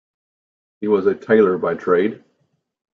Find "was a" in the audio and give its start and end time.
0.87-1.13